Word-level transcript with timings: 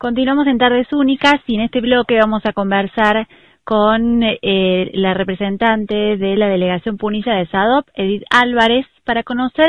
Continuamos 0.00 0.46
en 0.46 0.56
Tardes 0.56 0.90
Únicas 0.94 1.42
y 1.46 1.56
en 1.56 1.60
este 1.60 1.82
bloque 1.82 2.16
vamos 2.18 2.40
a 2.46 2.54
conversar 2.54 3.28
con 3.64 4.22
eh, 4.22 4.90
la 4.94 5.12
representante 5.12 6.16
de 6.16 6.36
la 6.36 6.48
delegación 6.48 6.96
Punilla 6.96 7.34
de 7.34 7.44
SADOP, 7.48 7.86
Edith 7.92 8.22
Álvarez, 8.30 8.86
para 9.04 9.24
conocer 9.24 9.68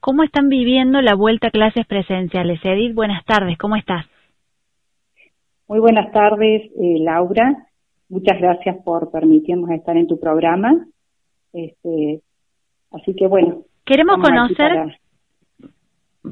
cómo 0.00 0.22
están 0.22 0.50
viviendo 0.50 1.00
la 1.00 1.14
vuelta 1.14 1.46
a 1.46 1.50
clases 1.50 1.86
presenciales. 1.86 2.60
Edith, 2.62 2.94
buenas 2.94 3.24
tardes, 3.24 3.56
¿cómo 3.56 3.74
estás? 3.74 4.04
Muy 5.66 5.80
buenas 5.80 6.12
tardes, 6.12 6.70
eh, 6.78 6.98
Laura. 6.98 7.66
Muchas 8.10 8.38
gracias 8.38 8.76
por 8.84 9.10
permitirnos 9.10 9.70
estar 9.70 9.96
en 9.96 10.06
tu 10.06 10.20
programa. 10.20 10.72
Este, 11.54 12.20
así 12.90 13.14
que 13.14 13.26
bueno. 13.26 13.62
Queremos 13.86 14.18
conocer 14.18 14.99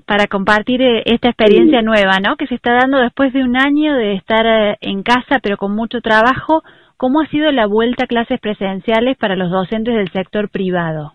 para 0.06 0.26
compartir 0.26 0.82
eh, 0.82 1.02
esta 1.06 1.28
experiencia 1.28 1.82
nueva, 1.82 2.20
¿no? 2.20 2.36
Que 2.36 2.46
se 2.46 2.54
está 2.54 2.72
dando 2.72 2.98
después 2.98 3.32
de 3.32 3.42
un 3.42 3.56
año 3.56 3.94
de 3.94 4.14
estar 4.14 4.46
eh, 4.46 4.76
en 4.80 5.02
casa, 5.02 5.40
pero 5.42 5.56
con 5.56 5.74
mucho 5.74 6.00
trabajo. 6.00 6.62
¿Cómo 6.96 7.20
ha 7.20 7.28
sido 7.28 7.50
la 7.52 7.66
vuelta 7.66 8.04
a 8.04 8.08
clases 8.08 8.40
presenciales 8.40 9.16
para 9.16 9.36
los 9.36 9.50
docentes 9.50 9.94
del 9.94 10.10
sector 10.10 10.50
privado? 10.50 11.12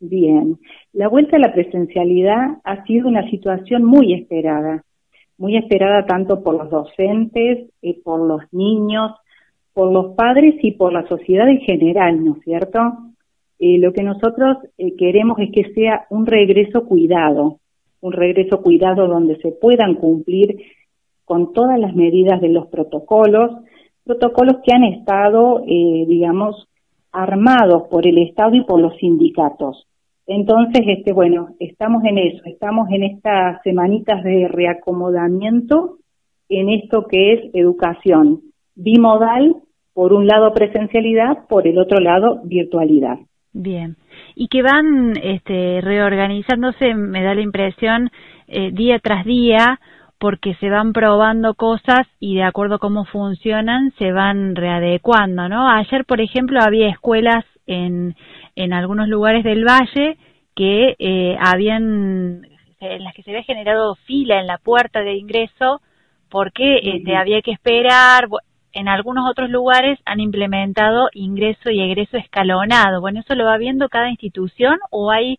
Bien, 0.00 0.58
la 0.92 1.08
vuelta 1.08 1.36
a 1.36 1.40
la 1.40 1.52
presencialidad 1.52 2.58
ha 2.64 2.84
sido 2.84 3.08
una 3.08 3.28
situación 3.30 3.84
muy 3.84 4.12
esperada, 4.12 4.82
muy 5.38 5.56
esperada 5.56 6.04
tanto 6.04 6.42
por 6.42 6.56
los 6.56 6.70
docentes, 6.70 7.70
eh, 7.82 8.00
por 8.02 8.20
los 8.20 8.42
niños, 8.52 9.12
por 9.72 9.92
los 9.92 10.14
padres 10.14 10.56
y 10.62 10.72
por 10.72 10.92
la 10.92 11.06
sociedad 11.08 11.48
en 11.48 11.60
general, 11.60 12.24
¿no 12.24 12.36
es 12.36 12.42
cierto? 12.42 12.80
Eh, 13.58 13.78
lo 13.78 13.92
que 13.92 14.02
nosotros 14.02 14.58
eh, 14.78 14.94
queremos 14.96 15.38
es 15.38 15.50
que 15.52 15.72
sea 15.74 16.06
un 16.10 16.26
regreso 16.26 16.84
cuidado, 16.84 17.60
un 18.04 18.12
regreso 18.12 18.60
cuidado 18.60 19.08
donde 19.08 19.36
se 19.38 19.50
puedan 19.50 19.94
cumplir 19.94 20.58
con 21.24 21.54
todas 21.54 21.80
las 21.80 21.94
medidas 21.94 22.38
de 22.42 22.50
los 22.50 22.66
protocolos, 22.66 23.50
protocolos 24.04 24.56
que 24.62 24.74
han 24.74 24.84
estado, 24.84 25.62
eh, 25.66 26.04
digamos, 26.06 26.68
armados 27.12 27.84
por 27.90 28.06
el 28.06 28.18
Estado 28.18 28.56
y 28.56 28.64
por 28.64 28.78
los 28.78 28.94
sindicatos. 28.98 29.86
Entonces, 30.26 30.82
este, 30.86 31.14
bueno, 31.14 31.54
estamos 31.58 32.04
en 32.04 32.18
eso, 32.18 32.42
estamos 32.44 32.88
en 32.90 33.04
estas 33.04 33.62
semanitas 33.62 34.22
de 34.22 34.48
reacomodamiento 34.48 35.96
en 36.50 36.68
esto 36.68 37.06
que 37.08 37.32
es 37.32 37.54
educación 37.54 38.42
bimodal, 38.74 39.56
por 39.94 40.12
un 40.12 40.26
lado 40.26 40.52
presencialidad, 40.52 41.46
por 41.48 41.66
el 41.66 41.78
otro 41.78 42.00
lado 42.00 42.42
virtualidad. 42.44 43.18
Bien. 43.54 43.96
Y 44.34 44.48
que 44.48 44.62
van 44.62 45.14
este, 45.22 45.80
reorganizándose, 45.80 46.94
me 46.94 47.22
da 47.22 47.34
la 47.34 47.40
impresión, 47.40 48.10
eh, 48.48 48.70
día 48.72 48.98
tras 48.98 49.24
día, 49.24 49.80
porque 50.18 50.54
se 50.54 50.70
van 50.70 50.92
probando 50.92 51.54
cosas 51.54 52.06
y 52.18 52.36
de 52.36 52.44
acuerdo 52.44 52.76
a 52.76 52.78
cómo 52.78 53.04
funcionan 53.04 53.92
se 53.98 54.12
van 54.12 54.56
readecuando, 54.56 55.48
¿no? 55.48 55.68
Ayer, 55.68 56.04
por 56.04 56.20
ejemplo, 56.20 56.60
había 56.62 56.88
escuelas 56.88 57.44
en, 57.66 58.16
en 58.56 58.72
algunos 58.72 59.08
lugares 59.08 59.44
del 59.44 59.64
valle 59.64 60.16
que 60.54 60.96
eh, 60.98 61.36
habían, 61.40 62.46
en 62.80 63.04
las 63.04 63.14
que 63.14 63.22
se 63.22 63.30
había 63.30 63.42
generado 63.42 63.96
fila 64.06 64.40
en 64.40 64.46
la 64.46 64.58
puerta 64.58 65.00
de 65.00 65.14
ingreso 65.14 65.80
porque 66.30 66.80
este, 66.82 67.16
había 67.16 67.42
que 67.42 67.52
esperar, 67.52 68.26
en 68.74 68.88
algunos 68.88 69.30
otros 69.30 69.50
lugares 69.50 69.98
han 70.04 70.20
implementado 70.20 71.08
ingreso 71.12 71.70
y 71.70 71.80
egreso 71.80 72.16
escalonado. 72.16 73.00
Bueno, 73.00 73.20
¿eso 73.20 73.34
lo 73.34 73.44
va 73.44 73.56
viendo 73.56 73.88
cada 73.88 74.10
institución 74.10 74.78
o 74.90 75.10
hay 75.10 75.38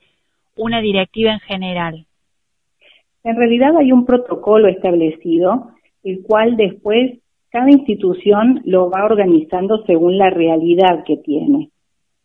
una 0.55 0.79
directiva 0.79 1.31
en 1.33 1.39
general? 1.41 2.05
En 3.23 3.35
realidad 3.35 3.75
hay 3.77 3.91
un 3.91 4.05
protocolo 4.05 4.67
establecido, 4.67 5.71
el 6.03 6.23
cual 6.23 6.55
después 6.55 7.19
cada 7.49 7.69
institución 7.69 8.61
lo 8.65 8.89
va 8.89 9.05
organizando 9.05 9.83
según 9.85 10.17
la 10.17 10.29
realidad 10.29 11.03
que 11.05 11.17
tiene. 11.17 11.69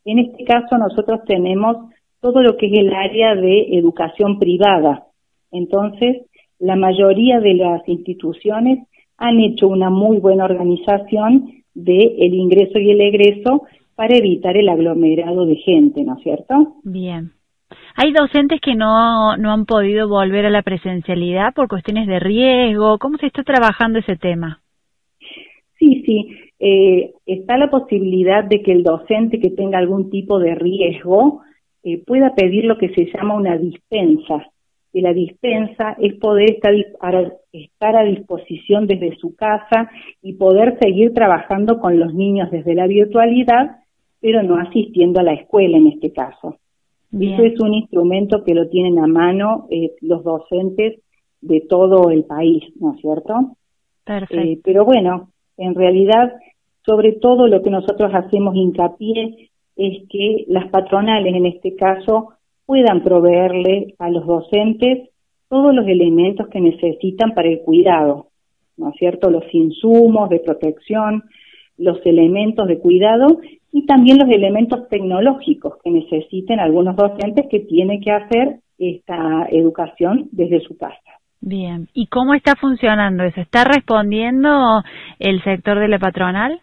En 0.05 0.19
este 0.19 0.45
caso 0.45 0.77
nosotros 0.78 1.20
tenemos 1.27 1.77
todo 2.20 2.42
lo 2.42 2.57
que 2.57 2.67
es 2.67 2.79
el 2.79 2.92
área 2.92 3.34
de 3.34 3.79
educación 3.79 4.39
privada. 4.39 5.07
Entonces, 5.51 6.27
la 6.58 6.77
mayoría 6.77 7.40
de 7.40 7.55
las 7.55 7.89
instituciones 7.89 8.86
han 9.20 9.39
hecho 9.39 9.69
una 9.69 9.91
muy 9.91 10.19
buena 10.19 10.47
organización 10.47 11.63
de 11.75 12.17
el 12.19 12.35
ingreso 12.35 12.79
y 12.79 12.91
el 12.91 13.01
egreso 13.03 13.63
para 13.95 14.17
evitar 14.17 14.57
el 14.57 14.69
aglomerado 14.69 15.45
de 15.45 15.57
gente, 15.57 16.03
¿no 16.03 16.17
es 16.17 16.23
cierto? 16.23 16.55
Bien. 16.83 17.33
Hay 17.97 18.13
docentes 18.13 18.61
que 18.63 18.75
no, 18.75 19.36
no 19.36 19.53
han 19.53 19.67
podido 19.67 20.08
volver 20.08 20.47
a 20.47 20.51
la 20.51 20.63
presencialidad 20.63 21.53
por 21.55 21.69
cuestiones 21.69 22.08
de 22.08 22.19
riesgo. 22.19 22.98
¿Cómo 22.98 23.19
se 23.19 23.27
está 23.27 23.42
trabajando 23.42 23.98
ese 23.98 24.17
tema? 24.17 24.63
Sí, 25.79 26.02
sí. 26.07 26.29
Eh, 26.58 27.13
está 27.27 27.58
la 27.58 27.70
posibilidad 27.70 28.45
de 28.45 28.63
que 28.63 28.73
el 28.73 28.83
docente 28.83 29.39
que 29.39 29.51
tenga 29.51 29.79
algún 29.79 30.11
tipo 30.11 30.39
de 30.39 30.55
riesgo 30.55 31.42
eh, 31.85 32.02
pueda 32.05 32.35
pedir 32.35 32.64
lo 32.64 32.79
que 32.79 32.89
se 32.95 33.07
llama 33.13 33.35
una 33.35 33.58
dispensa 33.58 34.51
de 34.92 35.02
la 35.02 35.12
dispensa 35.12 35.96
es 36.01 36.14
poder 36.14 36.51
estar, 36.51 36.74
estar 37.52 37.96
a 37.96 38.05
disposición 38.05 38.86
desde 38.86 39.17
su 39.17 39.34
casa 39.36 39.90
y 40.23 40.34
poder 40.34 40.78
seguir 40.80 41.14
trabajando 41.14 41.78
con 41.78 41.98
los 41.98 42.14
niños 42.14 42.51
desde 42.51 42.74
la 42.74 42.86
virtualidad, 42.86 43.78
pero 44.20 44.42
no 44.42 44.56
asistiendo 44.56 45.20
a 45.20 45.24
la 45.24 45.34
escuela 45.34 45.77
en 45.77 45.89
este 45.89 46.12
caso. 46.12 46.56
Eso 47.12 47.42
es 47.42 47.61
un 47.61 47.74
instrumento 47.74 48.45
que 48.45 48.55
lo 48.55 48.68
tienen 48.68 49.01
a 49.01 49.06
mano 49.08 49.67
eh, 49.70 49.92
los 50.01 50.23
docentes 50.23 51.01
de 51.40 51.61
todo 51.62 52.11
el 52.11 52.24
país, 52.24 52.62
¿no 52.78 52.95
es 52.95 53.01
cierto? 53.01 53.57
Perfecto. 54.05 54.36
Eh, 54.36 54.61
pero 54.62 54.84
bueno, 54.84 55.30
en 55.57 55.74
realidad, 55.74 56.33
sobre 56.86 57.12
todo 57.12 57.48
lo 57.48 57.62
que 57.62 57.70
nosotros 57.70 58.12
hacemos 58.14 58.55
hincapié 58.55 59.51
es 59.77 60.08
que 60.08 60.45
las 60.48 60.68
patronales, 60.68 61.34
en 61.34 61.46
este 61.46 61.74
caso, 61.74 62.34
puedan 62.70 63.03
proveerle 63.03 63.97
a 63.98 64.11
los 64.11 64.25
docentes 64.25 65.08
todos 65.48 65.75
los 65.75 65.89
elementos 65.89 66.47
que 66.47 66.61
necesitan 66.61 67.35
para 67.35 67.48
el 67.48 67.63
cuidado, 67.63 68.29
¿no 68.77 68.91
es 68.91 68.95
cierto? 68.97 69.29
Los 69.29 69.42
insumos 69.53 70.31
de 70.31 70.39
protección, 70.39 71.25
los 71.79 71.98
elementos 72.07 72.69
de 72.69 72.79
cuidado 72.79 73.41
y 73.73 73.86
también 73.86 74.19
los 74.19 74.29
elementos 74.29 74.89
tecnológicos 74.89 75.79
que 75.83 75.91
necesiten 75.91 76.61
algunos 76.61 76.95
docentes 76.95 77.47
que 77.51 77.58
tienen 77.58 78.01
que 78.01 78.13
hacer 78.13 78.61
esta 78.79 79.48
educación 79.51 80.29
desde 80.31 80.61
su 80.61 80.79
casa. 80.79 81.19
Bien, 81.41 81.89
¿y 81.92 82.07
cómo 82.07 82.35
está 82.35 82.55
funcionando 82.55 83.25
eso? 83.25 83.41
¿Está 83.41 83.64
respondiendo 83.64 84.85
el 85.19 85.42
sector 85.42 85.81
de 85.81 85.89
la 85.89 85.98
patronal? 85.98 86.61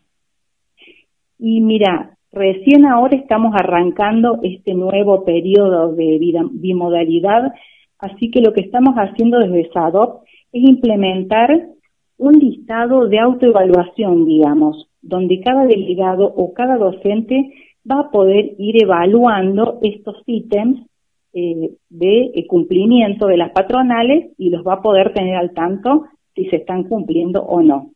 Y 1.37 1.59
mira, 1.59 2.16
Recién 2.31 2.85
ahora 2.85 3.15
estamos 3.15 3.53
arrancando 3.55 4.39
este 4.43 4.73
nuevo 4.73 5.23
periodo 5.23 5.93
de 5.93 6.19
bimodalidad, 6.51 7.53
así 7.99 8.29
que 8.31 8.41
lo 8.41 8.53
que 8.53 8.61
estamos 8.61 8.95
haciendo 8.95 9.39
desde 9.39 9.71
SADOP 9.71 10.23
es 10.51 10.69
implementar 10.69 11.69
un 12.17 12.33
listado 12.33 13.07
de 13.07 13.19
autoevaluación, 13.19 14.25
digamos, 14.25 14.89
donde 15.01 15.39
cada 15.39 15.65
delegado 15.65 16.25
o 16.25 16.53
cada 16.53 16.77
docente 16.77 17.53
va 17.89 18.01
a 18.01 18.11
poder 18.11 18.55
ir 18.57 18.83
evaluando 18.83 19.79
estos 19.81 20.21
ítems 20.25 20.85
eh, 21.33 21.71
de 21.89 22.31
eh, 22.33 22.47
cumplimiento 22.47 23.27
de 23.27 23.37
las 23.37 23.51
patronales 23.51 24.33
y 24.37 24.49
los 24.49 24.65
va 24.67 24.73
a 24.73 24.81
poder 24.81 25.13
tener 25.13 25.35
al 25.35 25.53
tanto 25.53 26.05
si 26.35 26.45
se 26.49 26.57
están 26.57 26.83
cumpliendo 26.83 27.41
o 27.43 27.61
no 27.61 27.91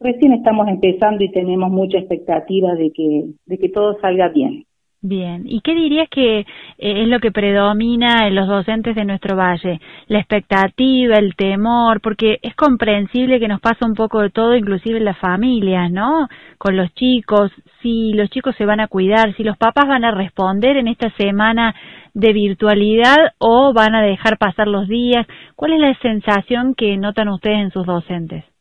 recién 0.00 0.32
estamos 0.32 0.68
empezando 0.68 1.24
y 1.24 1.30
tenemos 1.30 1.70
mucha 1.70 1.98
expectativa 1.98 2.74
de 2.74 2.90
que, 2.92 3.24
de 3.46 3.58
que 3.58 3.68
todo 3.68 3.98
salga 4.00 4.28
bien. 4.28 4.64
Bien, 5.06 5.42
¿y 5.44 5.60
qué 5.60 5.74
dirías 5.74 6.08
que 6.08 6.38
eh, 6.40 6.46
es 6.78 7.08
lo 7.08 7.20
que 7.20 7.30
predomina 7.30 8.26
en 8.26 8.34
los 8.34 8.48
docentes 8.48 8.96
de 8.96 9.04
nuestro 9.04 9.36
valle? 9.36 9.78
La 10.06 10.18
expectativa, 10.18 11.16
el 11.16 11.36
temor, 11.36 12.00
porque 12.00 12.38
es 12.40 12.54
comprensible 12.54 13.38
que 13.38 13.46
nos 13.46 13.60
pasa 13.60 13.84
un 13.84 13.92
poco 13.92 14.22
de 14.22 14.30
todo, 14.30 14.56
inclusive 14.56 14.96
en 14.96 15.04
las 15.04 15.18
familias, 15.18 15.92
¿no? 15.92 16.26
Con 16.56 16.78
los 16.78 16.90
chicos, 16.94 17.52
si 17.82 18.14
los 18.14 18.30
chicos 18.30 18.56
se 18.56 18.64
van 18.64 18.80
a 18.80 18.88
cuidar, 18.88 19.36
si 19.36 19.44
los 19.44 19.58
papás 19.58 19.86
van 19.86 20.06
a 20.06 20.10
responder 20.10 20.78
en 20.78 20.88
esta 20.88 21.10
semana 21.18 21.74
de 22.14 22.32
virtualidad 22.32 23.34
o 23.36 23.74
van 23.74 23.94
a 23.94 24.00
dejar 24.00 24.38
pasar 24.38 24.68
los 24.68 24.88
días. 24.88 25.26
¿Cuál 25.54 25.74
es 25.74 25.80
la 25.80 25.94
sensación 26.00 26.74
que 26.74 26.96
notan 26.96 27.28
ustedes 27.28 27.58
en 27.58 27.70
sus 27.72 27.84
docentes? 27.84 28.53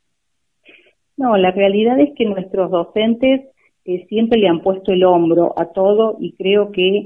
No, 1.18 1.38
la 1.38 1.51
realidad 1.51 2.00
es 2.00 2.13
que 2.15 2.25
nuestros 2.25 2.71
docentes 2.71 3.42
eh, 3.86 4.06
siempre 4.07 4.39
le 4.39 4.48
han 4.48 4.62
puesto 4.62 4.92
el 4.92 5.04
hombro 5.04 5.54
a 5.57 5.65
todo 5.74 6.18
y 6.19 6.33
creo 6.33 6.71
que 6.71 6.98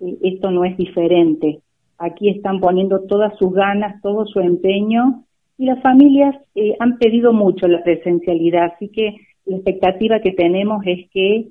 eh, 0.00 0.16
esto 0.22 0.50
no 0.50 0.64
es 0.64 0.76
diferente. 0.76 1.60
Aquí 1.98 2.28
están 2.28 2.60
poniendo 2.60 3.00
todas 3.06 3.36
sus 3.38 3.52
ganas, 3.52 4.00
todo 4.02 4.26
su 4.26 4.40
empeño 4.40 5.24
y 5.58 5.64
las 5.64 5.82
familias 5.82 6.36
eh, 6.54 6.76
han 6.78 6.98
pedido 6.98 7.32
mucho 7.32 7.66
la 7.66 7.82
presencialidad, 7.82 8.72
así 8.74 8.88
que 8.88 9.16
la 9.46 9.56
expectativa 9.56 10.20
que 10.20 10.32
tenemos 10.32 10.84
es 10.86 11.08
que 11.10 11.46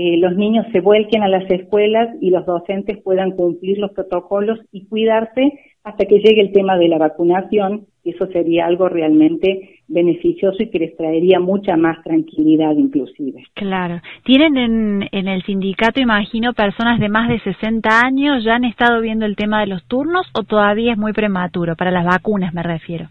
los 0.00 0.36
niños 0.36 0.64
se 0.70 0.78
vuelquen 0.78 1.24
a 1.24 1.28
las 1.28 1.50
escuelas 1.50 2.14
y 2.20 2.30
los 2.30 2.46
docentes 2.46 3.02
puedan 3.02 3.32
cumplir 3.32 3.78
los 3.78 3.90
protocolos 3.90 4.60
y 4.70 4.86
cuidarse 4.86 5.58
hasta 5.84 6.04
que 6.04 6.18
llegue 6.18 6.40
el 6.40 6.52
tema 6.52 6.76
de 6.76 6.88
la 6.88 6.98
vacunación, 6.98 7.86
eso 8.04 8.26
sería 8.26 8.66
algo 8.66 8.88
realmente 8.88 9.80
beneficioso 9.88 10.62
y 10.62 10.70
que 10.70 10.78
les 10.78 10.96
traería 10.96 11.40
mucha 11.40 11.76
más 11.76 12.02
tranquilidad 12.02 12.72
inclusive. 12.72 13.42
Claro. 13.54 14.00
¿Tienen 14.24 14.56
en, 14.56 15.08
en 15.12 15.28
el 15.28 15.42
sindicato, 15.42 16.00
imagino, 16.00 16.52
personas 16.52 17.00
de 17.00 17.08
más 17.08 17.28
de 17.28 17.40
60 17.40 17.88
años? 18.00 18.44
¿Ya 18.44 18.56
han 18.56 18.64
estado 18.64 19.00
viendo 19.00 19.24
el 19.24 19.36
tema 19.36 19.60
de 19.60 19.66
los 19.68 19.86
turnos 19.86 20.26
o 20.34 20.42
todavía 20.42 20.92
es 20.92 20.98
muy 20.98 21.12
prematuro? 21.12 21.74
Para 21.76 21.90
las 21.90 22.04
vacunas 22.04 22.52
me 22.52 22.62
refiero. 22.62 23.08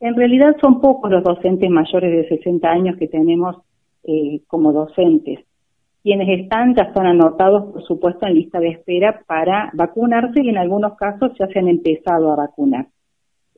En 0.00 0.16
realidad 0.16 0.56
son 0.60 0.80
pocos 0.80 1.10
los 1.10 1.22
docentes 1.22 1.68
mayores 1.68 2.10
de 2.10 2.36
60 2.36 2.68
años 2.68 2.96
que 2.96 3.06
tenemos 3.06 3.56
eh, 4.04 4.40
como 4.46 4.72
docentes. 4.72 5.40
Quienes 6.02 6.40
están 6.40 6.74
ya 6.74 6.84
están 6.84 7.06
anotados, 7.06 7.72
por 7.72 7.82
supuesto, 7.84 8.26
en 8.26 8.34
lista 8.34 8.58
de 8.58 8.70
espera 8.70 9.22
para 9.26 9.70
vacunarse 9.74 10.42
y 10.42 10.48
en 10.48 10.58
algunos 10.58 10.96
casos 10.96 11.32
ya 11.38 11.46
se 11.48 11.58
han 11.58 11.68
empezado 11.68 12.32
a 12.32 12.36
vacunar. 12.36 12.86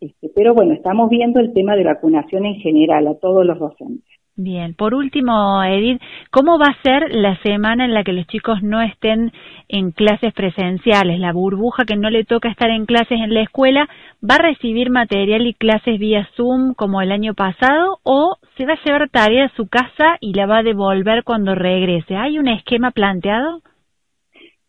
Este, 0.00 0.28
pero 0.34 0.52
bueno, 0.52 0.74
estamos 0.74 1.08
viendo 1.08 1.38
el 1.38 1.52
tema 1.52 1.76
de 1.76 1.84
vacunación 1.84 2.44
en 2.44 2.56
general 2.56 3.06
a 3.06 3.14
todos 3.14 3.46
los 3.46 3.58
docentes. 3.58 4.12
Bien, 4.34 4.73
por 4.73 4.94
último, 4.94 5.62
Edith, 5.62 6.00
¿cómo 6.31 6.58
va 6.58 6.69
a 6.69 6.82
ser 6.82 7.14
la 7.14 7.37
semana 7.43 7.84
en 7.84 7.93
la 7.93 8.02
que 8.02 8.14
los 8.14 8.26
chicos 8.29 8.62
no 8.62 8.81
estén 8.81 9.31
en 9.69 9.90
clases 9.90 10.32
presenciales? 10.32 11.20
La 11.20 11.34
burbuja 11.34 11.84
que 11.84 11.96
no 11.96 12.08
le 12.08 12.25
toca 12.25 12.49
estar 12.49 12.70
en 12.70 12.87
clases 12.87 13.20
en 13.20 13.34
la 13.34 13.43
escuela, 13.43 13.90
¿va 14.23 14.37
a 14.37 14.43
recibir 14.43 14.88
material 14.88 15.46
y 15.46 15.52
clases 15.52 15.99
vía 15.99 16.26
Zoom 16.34 16.73
como 16.73 17.02
el 17.02 17.12
año 17.12 17.34
pasado 17.34 17.99
o 18.05 18.37
se 18.56 18.64
va 18.64 18.73
a 18.73 18.82
llevar 18.82 19.11
tarea 19.11 19.44
a 19.44 19.55
su 19.55 19.69
casa 19.69 20.17
y 20.20 20.32
la 20.32 20.46
va 20.46 20.58
a 20.58 20.62
devolver 20.62 21.25
cuando 21.25 21.55
regrese? 21.55 22.17
¿Hay 22.17 22.38
un 22.38 22.49
esquema 22.49 22.90
planteado? 22.90 23.61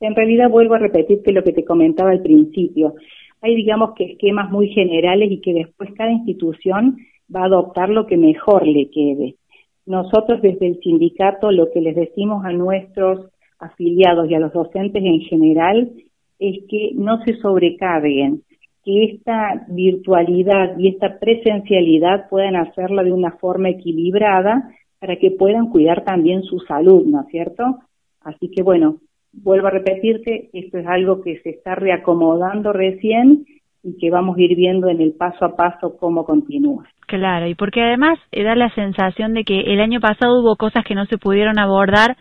En 0.01 0.13
realidad 0.13 0.49
vuelvo 0.49 0.73
a 0.73 0.79
repetir 0.79 1.19
que 1.23 1.31
lo 1.31 1.41
que 1.41 1.53
te 1.53 1.63
comentaba 1.63 2.11
al 2.11 2.21
principio. 2.21 2.95
Hay, 3.41 3.55
digamos, 3.55 3.91
que 3.95 4.11
esquemas 4.11 4.51
muy 4.51 4.67
generales 4.73 5.31
y 5.31 5.39
que 5.39 5.53
después 5.53 5.89
cada 5.95 6.11
institución 6.11 6.97
va 7.33 7.43
a 7.43 7.45
adoptar 7.45 7.87
lo 7.87 8.05
que 8.07 8.17
mejor 8.17 8.67
le 8.67 8.89
quede. 8.89 9.35
Nosotros 9.85 10.41
desde 10.41 10.67
el 10.67 10.79
sindicato 10.79 11.51
lo 11.51 11.71
que 11.71 11.81
les 11.81 11.95
decimos 11.95 12.45
a 12.45 12.51
nuestros 12.51 13.29
afiliados 13.59 14.29
y 14.29 14.35
a 14.35 14.39
los 14.39 14.53
docentes 14.53 15.03
en 15.03 15.21
general 15.21 15.91
es 16.39 16.63
que 16.69 16.91
no 16.95 17.23
se 17.23 17.35
sobrecarguen, 17.37 18.43
que 18.83 19.05
esta 19.05 19.65
virtualidad 19.69 20.77
y 20.77 20.89
esta 20.89 21.19
presencialidad 21.19 22.29
puedan 22.29 22.55
hacerla 22.55 23.03
de 23.03 23.13
una 23.13 23.31
forma 23.31 23.69
equilibrada 23.69 24.69
para 24.99 25.17
que 25.17 25.31
puedan 25.31 25.69
cuidar 25.69 26.03
también 26.03 26.43
su 26.43 26.59
salud, 26.59 27.05
¿no 27.05 27.21
es 27.21 27.27
cierto? 27.27 27.79
Así 28.21 28.49
que 28.49 28.63
bueno, 28.63 28.97
vuelvo 29.33 29.67
a 29.67 29.71
repetirte, 29.71 30.49
esto 30.53 30.77
es 30.77 30.87
algo 30.87 31.21
que 31.21 31.39
se 31.39 31.49
está 31.49 31.75
reacomodando 31.75 32.71
recién 32.71 33.45
y 33.83 33.97
que 33.97 34.09
vamos 34.09 34.37
a 34.37 34.41
ir 34.41 34.55
viendo 34.55 34.87
en 34.87 35.01
el 35.01 35.13
paso 35.13 35.45
a 35.45 35.55
paso 35.55 35.97
cómo 35.99 36.25
continúa. 36.25 36.85
Claro, 37.05 37.47
y 37.47 37.55
porque 37.55 37.81
además 37.81 38.17
eh, 38.31 38.43
da 38.43 38.55
la 38.55 38.73
sensación 38.73 39.33
de 39.33 39.43
que 39.43 39.59
el 39.73 39.81
año 39.81 39.99
pasado 39.99 40.41
hubo 40.41 40.55
cosas 40.55 40.85
que 40.85 40.95
no 40.95 41.05
se 41.05 41.17
pudieron 41.17 41.59
abordar 41.59 42.15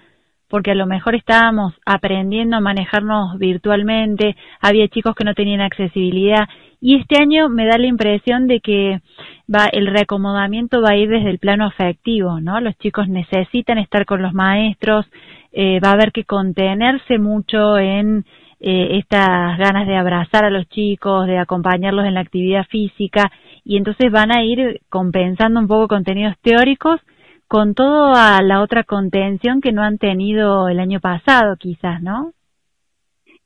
porque 0.52 0.72
a 0.72 0.74
lo 0.74 0.86
mejor 0.86 1.14
estábamos 1.14 1.72
aprendiendo 1.86 2.56
a 2.56 2.60
manejarnos 2.60 3.38
virtualmente, 3.38 4.36
había 4.60 4.86
chicos 4.88 5.14
que 5.14 5.24
no 5.24 5.32
tenían 5.32 5.62
accesibilidad 5.62 6.46
y 6.78 6.96
este 6.96 7.16
año 7.16 7.48
me 7.48 7.64
da 7.64 7.78
la 7.78 7.86
impresión 7.86 8.48
de 8.48 8.60
que 8.60 9.00
va 9.48 9.64
el 9.72 9.86
reacomodamiento 9.86 10.82
va 10.82 10.90
a 10.90 10.96
ir 10.96 11.08
desde 11.08 11.30
el 11.30 11.38
plano 11.38 11.64
afectivo, 11.64 12.38
¿no? 12.40 12.60
Los 12.60 12.76
chicos 12.76 13.08
necesitan 13.08 13.78
estar 13.78 14.04
con 14.04 14.20
los 14.20 14.34
maestros, 14.34 15.06
eh, 15.52 15.80
va 15.82 15.88
a 15.88 15.92
haber 15.94 16.12
que 16.12 16.24
contenerse 16.24 17.18
mucho 17.18 17.78
en 17.78 18.26
eh, 18.64 18.98
estas 18.98 19.58
ganas 19.58 19.88
de 19.88 19.96
abrazar 19.96 20.44
a 20.44 20.50
los 20.50 20.68
chicos, 20.68 21.26
de 21.26 21.36
acompañarlos 21.36 22.06
en 22.06 22.14
la 22.14 22.20
actividad 22.20 22.64
física 22.66 23.32
y 23.64 23.76
entonces 23.76 24.12
van 24.12 24.30
a 24.30 24.44
ir 24.44 24.80
compensando 24.88 25.58
un 25.58 25.66
poco 25.66 25.88
contenidos 25.88 26.36
teóricos 26.42 27.00
con 27.48 27.74
toda 27.74 28.40
la 28.40 28.62
otra 28.62 28.84
contención 28.84 29.60
que 29.60 29.72
no 29.72 29.82
han 29.82 29.98
tenido 29.98 30.68
el 30.68 30.78
año 30.78 31.00
pasado 31.00 31.56
quizás, 31.56 32.00
¿no? 32.02 32.32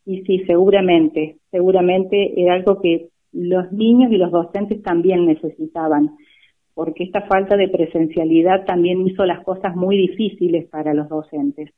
Y 0.04 0.20
sí, 0.24 0.44
seguramente, 0.46 1.36
seguramente 1.50 2.38
era 2.38 2.52
algo 2.52 2.82
que 2.82 3.08
los 3.32 3.72
niños 3.72 4.12
y 4.12 4.18
los 4.18 4.30
docentes 4.30 4.82
también 4.82 5.24
necesitaban, 5.24 6.10
porque 6.74 7.04
esta 7.04 7.22
falta 7.22 7.56
de 7.56 7.68
presencialidad 7.68 8.66
también 8.66 9.06
hizo 9.06 9.24
las 9.24 9.42
cosas 9.42 9.74
muy 9.74 9.96
difíciles 9.96 10.68
para 10.68 10.92
los 10.92 11.08
docentes. 11.08 11.70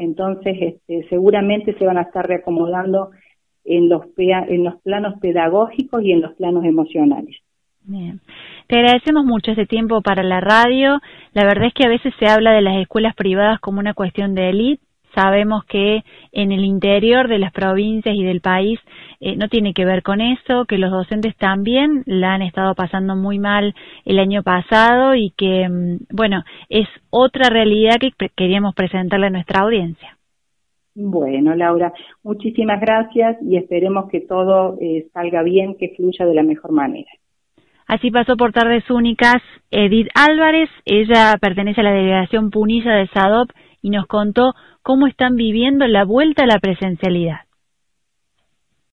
Entonces, 0.00 0.56
este, 0.60 1.06
seguramente 1.10 1.74
se 1.78 1.84
van 1.84 1.98
a 1.98 2.02
estar 2.02 2.26
reacomodando 2.26 3.10
en 3.64 3.90
los, 3.90 4.02
en 4.16 4.64
los 4.64 4.80
planos 4.80 5.20
pedagógicos 5.20 6.02
y 6.02 6.12
en 6.12 6.22
los 6.22 6.32
planos 6.36 6.64
emocionales. 6.64 7.36
Bien. 7.82 8.20
Te 8.66 8.76
agradecemos 8.76 9.26
mucho 9.26 9.52
ese 9.52 9.66
tiempo 9.66 10.00
para 10.00 10.22
la 10.22 10.40
radio. 10.40 11.00
La 11.34 11.44
verdad 11.44 11.66
es 11.66 11.74
que 11.74 11.84
a 11.84 11.90
veces 11.90 12.14
se 12.18 12.26
habla 12.26 12.52
de 12.52 12.62
las 12.62 12.80
escuelas 12.80 13.14
privadas 13.14 13.60
como 13.60 13.78
una 13.78 13.92
cuestión 13.92 14.34
de 14.34 14.48
élite 14.48 14.82
Sabemos 15.14 15.64
que 15.64 16.02
en 16.32 16.52
el 16.52 16.64
interior 16.64 17.28
de 17.28 17.38
las 17.38 17.52
provincias 17.52 18.14
y 18.14 18.22
del 18.22 18.40
país 18.40 18.78
eh, 19.20 19.36
no 19.36 19.48
tiene 19.48 19.74
que 19.74 19.84
ver 19.84 20.02
con 20.02 20.20
eso, 20.20 20.64
que 20.66 20.78
los 20.78 20.90
docentes 20.90 21.36
también 21.36 22.02
la 22.06 22.34
han 22.34 22.42
estado 22.42 22.74
pasando 22.74 23.16
muy 23.16 23.38
mal 23.38 23.74
el 24.04 24.18
año 24.18 24.42
pasado 24.42 25.14
y 25.14 25.30
que, 25.36 25.68
mm, 25.68 26.14
bueno, 26.14 26.42
es 26.68 26.88
otra 27.10 27.50
realidad 27.50 27.96
que 28.00 28.28
queríamos 28.36 28.74
presentarle 28.74 29.26
a 29.26 29.30
nuestra 29.30 29.62
audiencia. 29.62 30.16
Bueno, 30.94 31.54
Laura, 31.54 31.92
muchísimas 32.22 32.80
gracias 32.80 33.36
y 33.42 33.56
esperemos 33.56 34.08
que 34.10 34.20
todo 34.20 34.76
eh, 34.80 35.06
salga 35.12 35.42
bien, 35.42 35.76
que 35.78 35.94
fluya 35.96 36.26
de 36.26 36.34
la 36.34 36.42
mejor 36.42 36.72
manera. 36.72 37.10
Así 37.86 38.10
pasó 38.10 38.36
por 38.36 38.52
tardes 38.52 38.88
únicas 38.90 39.42
Edith 39.70 40.08
Álvarez, 40.14 40.68
ella 40.84 41.36
pertenece 41.40 41.80
a 41.80 41.84
la 41.84 41.92
delegación 41.92 42.50
Punilla 42.50 42.92
de 42.92 43.08
SADOP 43.08 43.50
y 43.82 43.90
nos 43.90 44.06
contó 44.06 44.54
cómo 44.82 45.06
están 45.06 45.36
viviendo 45.36 45.86
la 45.86 46.04
vuelta 46.04 46.44
a 46.44 46.46
la 46.46 46.58
presencialidad. 46.58 47.49